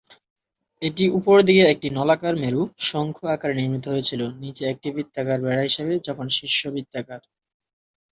[0.81, 5.93] এটি উপরের দিকে একটি নলাকার মেরু শঙ্কু আকারে নির্মিত হয়েছিল, নীচে একটি বৃত্তাকার বেড়া হিসাবে,
[6.07, 7.21] যখন শীর্ষ বৃত্তাকার।